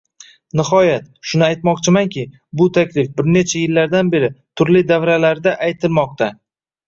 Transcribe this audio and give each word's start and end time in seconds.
Nihoyat, 0.59 1.03
shuni 1.31 1.45
aytmoqchimanki, 1.47 2.23
bu 2.61 2.67
taklif 2.79 3.11
bir 3.19 3.29
necha 3.35 3.55
yillardan 3.61 4.11
beri 4.15 4.29
turli 4.61 4.83
davralarda 4.93 5.55
aytilmoqda. 5.69 6.33